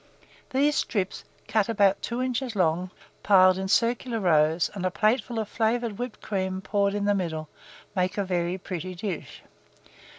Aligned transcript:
These 0.49 0.75
strips, 0.77 1.25
cut 1.47 1.69
about 1.69 2.01
2 2.01 2.23
inches 2.23 2.55
long, 2.55 2.89
piled 3.21 3.59
in 3.59 3.67
circular 3.67 4.19
rows, 4.19 4.71
and 4.73 4.83
a 4.83 4.89
plateful 4.89 5.37
of 5.37 5.47
flavoured 5.47 5.99
whipped 5.99 6.21
cream 6.21 6.59
poured 6.59 6.95
in 6.95 7.05
the 7.05 7.13
middle, 7.13 7.49
make 7.95 8.17
a 8.17 8.23
very 8.23 8.57
pretty 8.57 8.95
dish. 8.95 9.43